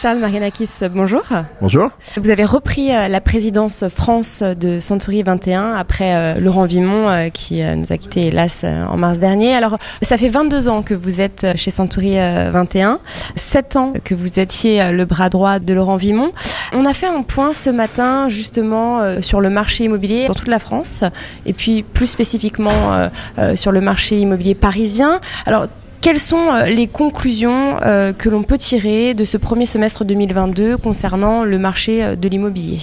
[0.00, 1.24] Charles Marianakis, bonjour.
[1.60, 1.90] Bonjour.
[2.22, 7.30] Vous avez repris euh, la présidence France de Century 21 après euh, Laurent Vimon euh,
[7.30, 9.54] qui nous a quitté hélas en mars dernier.
[9.54, 13.00] Alors, ça fait 22 ans que vous êtes chez Century 21,
[13.34, 16.30] 7 ans que vous étiez le bras droit de Laurent Vimon.
[16.72, 20.60] On a fait un point ce matin justement sur le marché immobilier dans toute la
[20.60, 21.02] France
[21.44, 23.10] et puis plus spécifiquement
[23.56, 25.20] sur le marché immobilier parisien.
[25.44, 25.66] Alors,
[26.00, 30.76] quelles sont euh, les conclusions euh, que l'on peut tirer de ce premier semestre 2022
[30.76, 32.78] concernant le marché euh, de l'immobilier?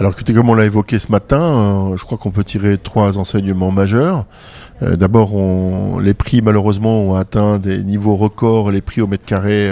[0.00, 3.70] Alors écoutez, comme on l'a évoqué ce matin, je crois qu'on peut tirer trois enseignements
[3.70, 4.24] majeurs.
[4.80, 5.30] D'abord,
[6.00, 9.70] les prix malheureusement ont atteint des niveaux records, les prix au mètre carré,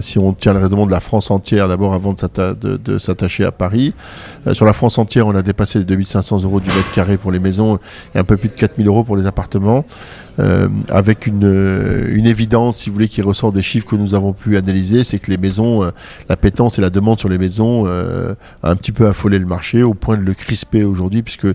[0.00, 3.94] si on tient le raisonnement de la France entière, d'abord avant de s'attacher à Paris.
[4.52, 7.38] sur la France entière, on a dépassé les 2500 euros du mètre carré pour les
[7.38, 7.78] maisons
[8.14, 9.84] et un peu plus de 4000 euros pour les appartements.
[10.40, 14.16] Euh, avec une, euh, une, évidence, si vous voulez, qui ressort des chiffres que nous
[14.16, 15.90] avons pu analyser, c'est que les maisons, euh,
[16.28, 19.82] la pétence et la demande sur les maisons a un petit peu affolé le marché
[19.82, 21.46] au point de le crisper aujourd'hui, puisque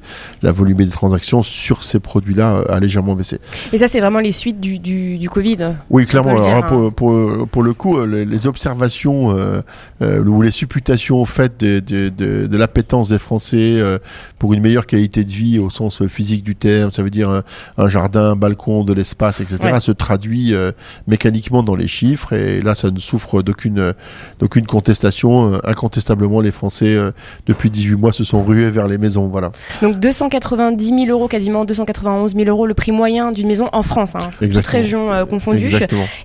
[0.42, 3.40] la volume des transactions sur ces produits-là a légèrement baissé.
[3.74, 6.32] Et ça, c'est vraiment les suites du, du, du Covid Oui, clairement.
[6.32, 6.92] Alors, pour, hein.
[6.96, 9.36] pour, pour, le coup, les, observations
[10.02, 13.82] ou les supputations faites de, de, de, de l'appétence des Français
[14.38, 17.44] pour une meilleure qualité de vie au sens physique du terme, ça veut dire un,
[17.78, 20.72] un jardin, un balcon, de l'espace, etc., se traduit euh,
[21.08, 22.34] mécaniquement dans les chiffres.
[22.34, 23.94] Et là, ça ne souffre d'aucune
[24.40, 25.54] d'aucune contestation.
[25.54, 27.12] Euh, incontestablement, les Français, euh,
[27.46, 29.28] depuis 18 mois, se sont rués vers les maisons.
[29.28, 29.52] Voilà.
[29.82, 34.16] Donc 290 000 euros, quasiment 291 000 euros, le prix moyen d'une maison en France,
[34.16, 35.72] hein, toute région confondue.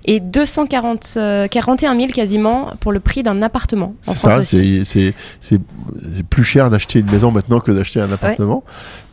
[0.05, 0.19] Et
[1.55, 3.95] 241 000 quasiment pour le prix d'un appartement.
[4.01, 5.61] C'est ça, c'est
[6.29, 8.63] plus cher d'acheter une maison maintenant que d'acheter un appartement.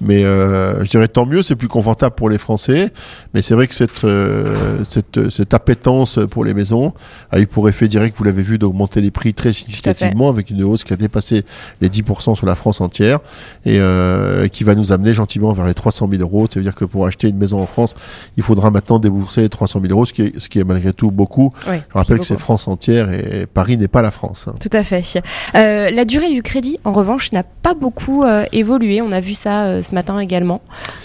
[0.01, 2.93] Mais je dirais tant mieux, c'est plus confortable pour les Français.
[3.35, 6.93] Mais c'est vrai que cette, euh, cette, cette, appétence pour les maisons
[7.31, 10.65] a eu pour effet direct, vous l'avez vu, d'augmenter les prix très significativement avec une
[10.65, 11.45] hausse qui a dépassé
[11.81, 13.21] les 10% sur la France entière
[13.65, 16.47] et euh, qui va nous amener gentiment vers les 300 000 euros.
[16.51, 17.95] Ça veut dire que pour acheter une maison en France,
[18.37, 21.11] il faudra maintenant débourser 300 000 euros, ce qui est, ce qui est malgré tout
[21.11, 21.53] beaucoup.
[21.67, 24.47] Je rappelle que c'est France entière et, Paris n'est pas la France.
[24.49, 24.55] Hein.
[24.61, 25.03] Tout à fait.
[25.55, 29.03] Euh, la durée du crédit, en revanche, n'a pas beaucoup euh, évolué.
[29.03, 30.63] On a vu ça euh, ce matin également.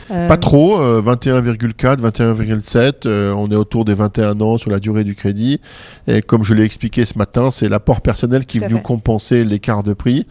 [0.10, 3.08] Pas trop, 21,4, 21,7.
[3.34, 5.60] on est autour des 21 ans sur la durée du crédit.
[6.08, 9.92] Et comme je l'ai expliqué ce matin, c'est l'apport personnel qui venu compenser l'écart de
[9.92, 10.26] prix.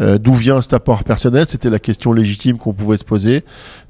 [0.00, 1.46] Euh, d'où vient cet apport personnel?
[1.48, 3.44] C'était la question légitime qu'on pouvait se poser.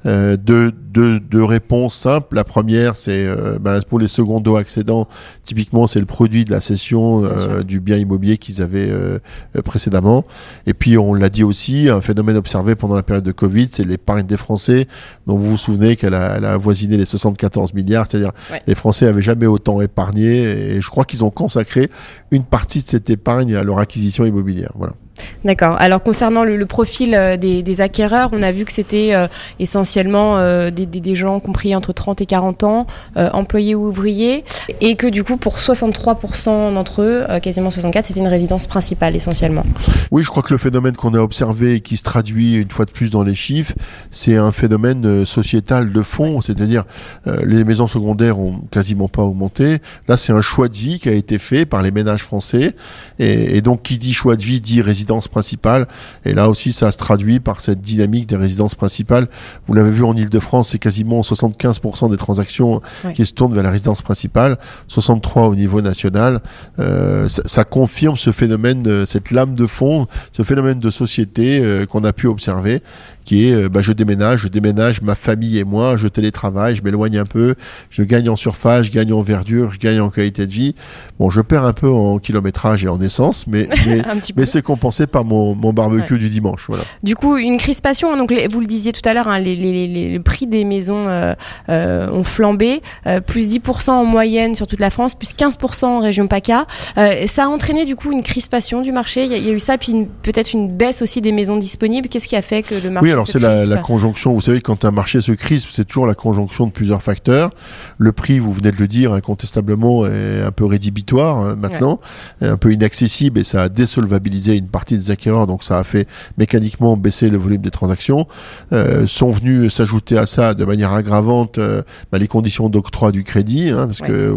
[0.05, 2.35] Euh, deux, deux, deux, réponses simples.
[2.35, 5.07] La première, c'est euh, ben, pour les secondos accédants,
[5.43, 9.19] typiquement, c'est le produit de la cession euh, du bien immobilier qu'ils avaient euh,
[9.63, 10.23] précédemment.
[10.67, 13.83] Et puis, on l'a dit aussi, un phénomène observé pendant la période de Covid, c'est
[13.83, 14.87] l'épargne des Français,
[15.25, 18.31] dont vous vous souvenez qu'elle a, elle a avoisiné les 74 milliards, c'est-à-dire
[18.67, 21.89] les Français avaient jamais autant épargné, et je crois qu'ils ont consacré
[22.31, 24.71] une partie de cette épargne à leur acquisition immobilière.
[24.75, 24.93] Voilà.
[25.43, 25.75] D'accord.
[25.79, 29.27] Alors concernant le, profil euh, des, acquéreurs, on a vu que c'était euh,
[29.59, 34.43] essentiellement euh, des, gens compris entre 30 et 40 ans, employés ou ouvriers,
[34.81, 39.63] et que du coup pour 63% d'entre eux, quasiment 64, c'était une résidence principale essentiellement.
[40.11, 42.85] Oui, je crois que le phénomène qu'on a observé et qui se traduit une fois
[42.85, 43.73] de plus dans les chiffres,
[44.11, 46.83] c'est un phénomène sociétal de fond, c'est-à-dire
[47.25, 49.77] les maisons secondaires ont quasiment pas augmenté.
[50.07, 52.75] Là, c'est un choix de vie qui a été fait par les ménages français,
[53.19, 55.87] et, et donc qui dit choix de vie dit résidence principale.
[56.25, 59.27] Et là aussi, ça se traduit par cette dynamique des résidences principales.
[59.67, 62.81] Vous l'avez vu en Ile-de-France, c'est quasiment 75% des transactions
[63.13, 64.57] qui se tournent vers la résidence principale,
[64.87, 66.41] 63 au niveau national.
[66.79, 72.03] Euh, ça, confirme ce phénomène, cette lame de fond, ce phénomène de société euh, qu'on
[72.03, 72.81] a pu observer
[73.25, 76.83] qui est euh, bah, je déménage, je déménage ma famille et moi, je télétravaille, je
[76.83, 77.55] m'éloigne un peu,
[77.89, 80.75] je gagne en surface, je gagne en verdure, je gagne en qualité de vie.
[81.19, 83.67] Bon, je perds un peu en kilométrage et en essence, mais,
[84.35, 86.65] mais, c'est compensé par mon, mon barbecue du dimanche.
[86.67, 86.83] Voilà.
[87.03, 90.19] Du coup, une crispation, donc vous le disiez tout à l'heure, hein, les, les, les,
[90.19, 91.33] prix des maisons euh,
[91.69, 92.81] euh, ont flambé,
[93.25, 96.67] plus 10% en moyenne sur toute la France, plus 15% en région PACA.
[96.95, 100.07] ça a entraîné du coup une crispation du marché, il y, a eu ça, puis
[100.21, 102.07] peut-être une baisse aussi des maisons disponibles.
[102.07, 104.91] Qu'est-ce qui a fait que le marché alors c'est la, conjonction, vous savez, quand un
[104.91, 107.51] marché se crispe, c'est toujours la conjonction de plusieurs facteurs.
[107.97, 111.99] Le prix, vous venez de le dire, incontestablement, est un peu rédhibitoire hein, maintenant,
[112.41, 116.07] un peu inaccessible et ça a désolvabilisé une partie des acquéreurs, donc ça a fait
[116.37, 118.25] mécaniquement baisser le volume des transactions.
[118.73, 123.23] Euh, sont venus s'ajouter à ça de manière aggravante euh, bah, les conditions d'octroi du
[123.23, 124.33] crédit, hein, parce que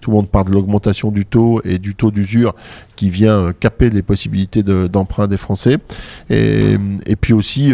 [0.00, 2.54] tout le monde parle de l'augmentation du taux et du taux d'usure
[2.96, 5.78] qui vient caper les possibilités d'emprunt des Français.
[6.30, 6.76] Et,
[7.06, 7.72] et puis aussi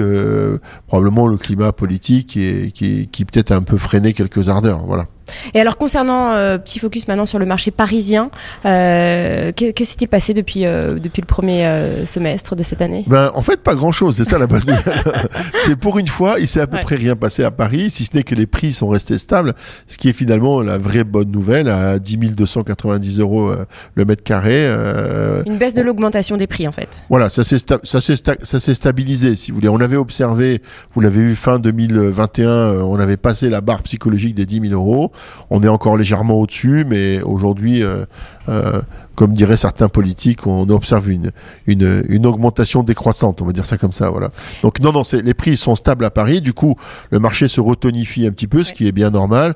[0.87, 4.85] probablement le climat politique qui, qui, qui peut-être a un peu freiné quelques ardeurs.
[4.87, 5.06] Voilà.
[5.54, 8.30] Et alors concernant euh, petit focus maintenant sur le marché parisien,
[8.64, 13.04] euh, que, que s'est-il passé depuis euh, depuis le premier euh, semestre de cette année?
[13.06, 15.02] Ben en fait pas grand-chose, c'est ça la bonne nouvelle.
[15.64, 18.16] c'est pour une fois, il s'est à peu près rien passé à Paris, si ce
[18.16, 19.54] n'est que les prix sont restés stables,
[19.86, 23.52] ce qui est finalement la vraie bonne nouvelle à 10 290 euros
[23.94, 24.66] le mètre carré.
[25.46, 27.04] une baisse de l'augmentation des prix en fait.
[27.08, 29.69] Voilà, ça s'est ça s'est stabilisé si vous voulez.
[29.69, 30.62] On avait observé,
[30.94, 35.12] vous l'avez vu fin 2021, on avait passé la barre psychologique des 10 000 euros.
[35.50, 38.05] On est encore légèrement au-dessus, mais aujourd'hui, euh,
[38.49, 38.82] euh,
[39.15, 41.32] comme diraient certains politiques, on observe une,
[41.67, 44.29] une, une, augmentation décroissante, on va dire ça comme ça, voilà.
[44.62, 46.76] Donc non, non, les prix sont stables à Paris, du coup,
[47.11, 49.55] le marché se retonifie un petit peu, ce qui est bien normal.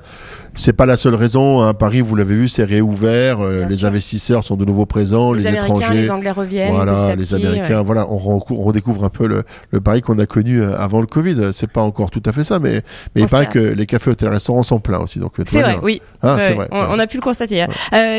[0.55, 1.63] C'est pas la seule raison.
[1.63, 1.73] Hein.
[1.73, 3.41] Paris, vous l'avez vu, c'est réouvert.
[3.41, 6.75] Euh, les investisseurs sont de nouveau présents, les, étrangers, les Anglais reviennent.
[6.75, 7.81] Voilà, les Américains.
[7.81, 11.53] Voilà, on, redécouvre un peu le, le Paris qu'on a connu avant le Covid.
[11.53, 12.83] C'est pas encore tout à fait ça, mais
[13.15, 15.19] mais il paraît que les cafés, hôtels, restaurants sont pleins aussi.
[15.19, 16.03] Donc c'est vrai, oui.
[16.23, 16.69] Ah, vrai.
[16.71, 17.63] On, a pu le constater.
[17.63, 17.67] Euh,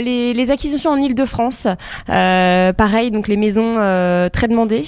[0.01, 1.67] les, les, acquisitions en Île-de-France,
[2.09, 4.83] euh, pareil, donc les maisons euh, très demandées.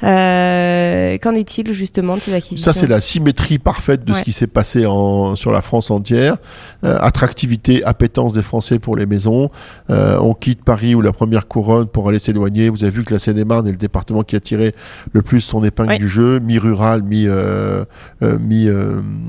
[0.00, 4.48] Qu'en est-il justement de ces acquisitions Ça, c'est la symétrie parfaite de ce qui s'est
[4.48, 6.36] passé en, sur la France entière.
[6.82, 9.50] Attractivité, appétence des Français pour les maisons.
[9.88, 12.68] On quitte Paris ou la première couronne pour aller s'éloigner.
[12.68, 14.74] Vous avez vu que la Seine-et-Marne est le département qui a tiré
[15.12, 17.84] le plus son épingle du jeu, mi-rural, mi, euh,
[18.22, 18.68] mi,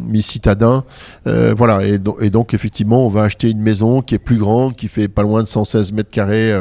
[0.08, 0.84] mi citadin.
[1.26, 1.86] voilà.
[1.86, 5.08] Et, et, donc effectivement, on va acheter une maison qui est plus grande, qui fait
[5.08, 6.52] pas loin de 116 mètres carrés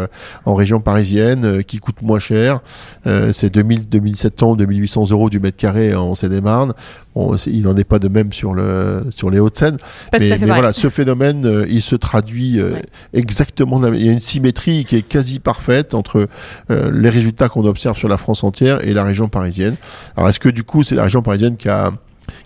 [0.45, 2.61] en région parisienne, qui coûte moins cher.
[3.05, 6.75] c'est 2000, 2700, 2800 euros du mètre carré en Seine-et-Marne.
[7.15, 9.79] Bon, il n'en est pas de même sur le sur les Hauts-de-Seine.
[10.13, 12.75] Mais, mais voilà, ce phénomène, euh, il se traduit euh,
[13.13, 13.85] exactement.
[13.93, 16.29] Il y a une symétrie qui est quasi parfaite entre
[16.71, 19.75] euh, les résultats qu'on observe sur la France entière et la région parisienne.
[20.17, 21.91] Alors, est-ce que du coup, c'est la région parisienne qui a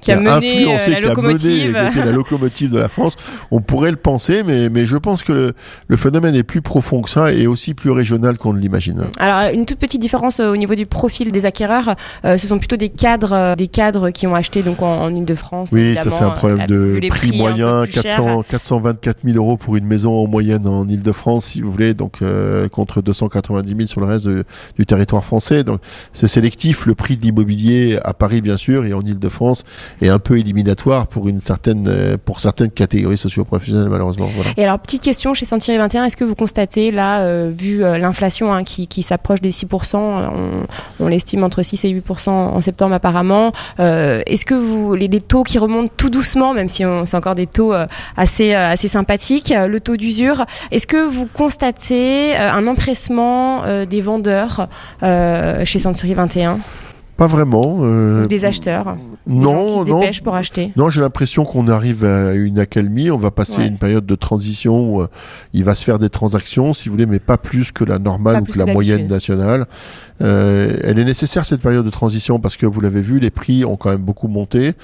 [0.05, 1.73] qui, a, mené influencé, la locomotive.
[1.73, 3.17] qui a mené, la locomotive de la France.
[3.51, 5.53] On pourrait le penser, mais, mais je pense que le,
[5.89, 9.07] le, phénomène est plus profond que ça et aussi plus régional qu'on ne l'imagine.
[9.19, 12.77] Alors, une toute petite différence au niveau du profil des acquéreurs, euh, ce sont plutôt
[12.77, 15.71] des cadres, des cadres qui ont acheté donc en, Ile-de-France.
[15.73, 20.13] Oui, ça c'est un problème de prix moyen, 400, 424 000 euros pour une maison
[20.13, 24.29] en moyenne en Ile-de-France, si vous voulez, donc euh, contre 290 000 sur le reste
[24.29, 25.65] du territoire français.
[25.65, 25.81] Donc,
[26.13, 26.87] c'est sélectif.
[26.87, 29.65] Le prix de l'immobilier à Paris, bien sûr, et en Ile-de-France
[30.03, 34.29] est un peu éliminatoire pour une certaine euh, pour certaines catégories socio-professionnelles malheureusement.
[34.57, 37.99] Et alors petite question chez Sentier 21, est-ce que vous constatez là, euh, vu euh,
[37.99, 40.67] l'inflation hein, qui, qui s'approche des 6%, on,
[41.01, 45.43] on l'estime entre 6 et 8% en septembre apparemment, est-ce que vous les, les, taux
[45.43, 47.73] qui remontent tout doucement, même si c'est encore des taux
[48.17, 54.69] assez assez sympathiques, le taux d'usure, est-ce que vous constatez un empressement des vendeurs
[55.03, 56.61] chez Century 21
[57.17, 57.79] pas vraiment.
[57.81, 58.97] Euh, des acheteurs.
[59.27, 60.03] Non, qui non.
[60.23, 60.73] pour acheter.
[60.77, 63.11] Non, j'ai l'impression qu'on arrive à une accalmie.
[63.11, 65.09] On va passer une période de transition où euh,
[65.55, 68.43] il va se faire des transactions, si vous voulez, mais pas plus que la normale
[68.43, 69.67] ou que, la moyenne nationale.
[70.23, 73.65] Euh, elle est nécessaire cette période de transition parce que vous l'avez vu, les prix
[73.65, 74.75] ont quand même beaucoup monté.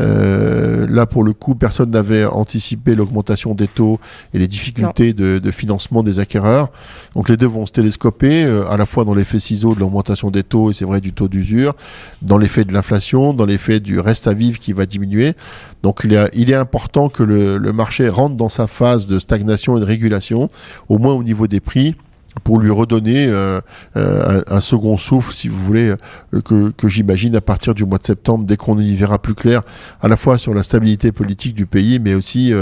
[0.00, 4.00] Euh, là, pour le coup, personne n'avait anticipé l'augmentation des taux
[4.34, 6.70] et les difficultés de, de, financement des acquéreurs.
[7.14, 10.42] Donc les deux vont se télescoper, à la fois dans l'effet ciseau de l'augmentation des
[10.42, 11.73] taux et c'est vrai du taux d'usure,
[12.22, 15.34] dans l'effet de l'inflation, dans l'effet du reste à vivre qui va diminuer.
[15.82, 19.84] Donc il, est, important que le marché rentre dans sa phase de stagnation et de
[19.84, 20.48] régulation,
[20.88, 21.94] au moins au niveau des prix
[22.42, 23.60] pour lui redonner euh,
[23.96, 27.84] euh, un, un, second souffle, si vous voulez, euh, que, que j'imagine à partir du
[27.84, 29.62] mois de septembre, dès qu'on y verra plus clair,
[30.02, 32.52] à la fois sur la stabilité politique du pays, mais aussi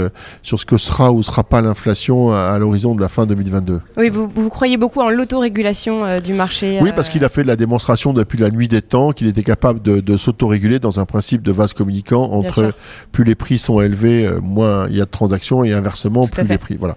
[0.41, 3.81] sur ce que sera ou sera pas l'inflation à, à l'horizon de la fin 2022.
[3.97, 7.55] Oui, vous, vous croyez beaucoup en l'autorégulation du marché Oui, parce qu'il a fait la
[7.55, 11.41] démonstration depuis la nuit des temps qu'il était capable de, de s'autoréguler dans un principe
[11.41, 12.73] de vase communicant entre
[13.11, 16.47] plus les prix sont élevés, moins il y a de transactions et inversement, Tout plus
[16.47, 16.77] les prix.
[16.77, 16.95] Voilà.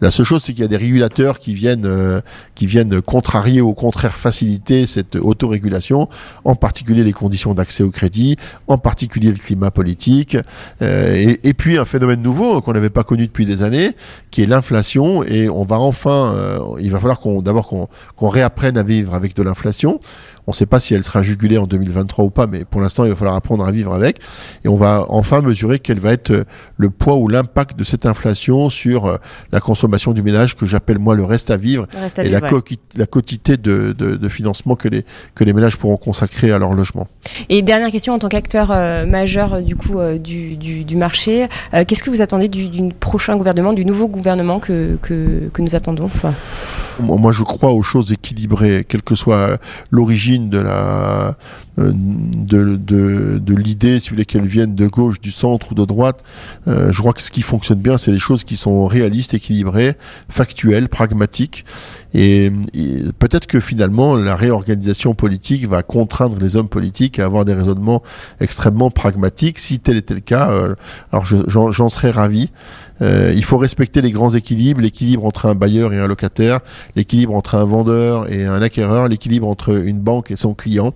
[0.00, 1.86] La seule chose, c'est qu'il y a des régulateurs qui viennent
[2.54, 6.08] qui viennent contrarier ou au contraire faciliter cette autorégulation,
[6.44, 10.36] en particulier les conditions d'accès au crédit, en particulier le climat politique,
[10.82, 13.92] euh, et, puis un phénomène nouveau qu'on n'avait pas connu depuis des années,
[14.30, 18.76] qui est l'inflation, et on va enfin, euh, il va falloir qu'on d'abord qu'on réapprenne
[18.76, 19.98] à vivre avec de l'inflation.
[20.48, 23.04] On ne sait pas si elle sera jugulée en 2023 ou pas, mais pour l'instant,
[23.04, 24.18] il va falloir apprendre à vivre avec.
[24.64, 26.44] Et on va enfin mesurer quel va être euh,
[26.78, 29.16] le poids ou l'impact de cette inflation sur euh,
[29.52, 32.40] la consommation du ménage, que j'appelle moi le reste à vivre, reste à et vivre,
[32.40, 32.62] la, ouais.
[32.96, 36.72] la, quotité de, de, de, financement que les, que les ménages pourront consacrer à leur
[36.72, 37.06] logement.
[37.48, 40.96] Et dernière question, en tant qu'acteur euh, majeur euh, du coup euh, du, du, du,
[40.96, 45.48] marché, euh, qu'est-ce que vous attendez du, du, prochain gouvernement, du nouveau gouvernement que, que,
[45.52, 46.34] que nous attendons enfin?
[47.00, 49.58] Moi, je crois aux choses équilibrées, quelle que soit
[49.92, 51.36] l'origine de la
[51.76, 55.84] de, de, de l'idée, si vous voulez qu'elle vienne de gauche, du centre ou de
[55.84, 56.24] droite.
[56.66, 59.94] Je crois que ce qui fonctionne bien, c'est les choses qui sont réalistes, équilibrées,
[60.28, 61.64] factuelles, pragmatiques.
[62.14, 62.50] Et,
[63.18, 68.02] peut-être que finalement, la réorganisation politique va contraindre les hommes politiques à avoir des raisonnements
[68.40, 69.58] extrêmement pragmatiques.
[69.58, 70.74] Si tel était le cas, euh,
[71.12, 72.50] alors j'en serais ravi.
[73.00, 76.60] Euh, il faut respecter les grands équilibres, l'équilibre entre un bailleur et un locataire,
[76.96, 80.92] l'équilibre entre un vendeur et un acquéreur, l'équilibre entre une banque et son client.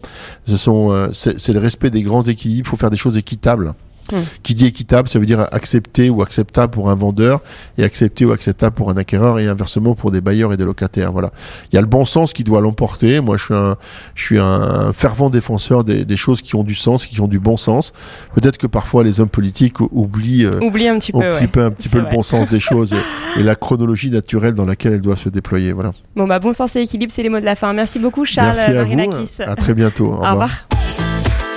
[0.49, 2.67] Euh, c'est le respect des grands équilibres.
[2.67, 3.75] Il faut faire des choses équitables.
[4.11, 4.17] Hmm.
[4.43, 7.41] Qui dit équitable, ça veut dire accepté ou acceptable pour un vendeur
[7.79, 11.13] et accepté ou acceptable pour un acquéreur et inversement pour des bailleurs et des locataires.
[11.13, 11.31] Voilà.
[11.71, 13.21] Il y a le bon sens qui doit l'emporter.
[13.21, 13.77] Moi, je suis un,
[14.15, 17.39] je suis un fervent défenseur des, des, choses qui ont du sens, qui ont du
[17.39, 17.93] bon sens.
[18.35, 22.09] Peut-être que parfois les hommes politiques oublient, euh, un petit peu, un petit peu le
[22.11, 22.95] bon sens des choses
[23.39, 25.73] et, la chronologie naturelle dans laquelle elles doivent se déployer.
[25.73, 25.93] Voilà.
[26.15, 27.73] Bon, bah, bon sens et équilibre, c'est les mots de la fin.
[27.73, 29.51] Merci beaucoup, Charles Merci à vous.
[29.51, 30.07] À très bientôt.
[30.13, 30.67] Au revoir.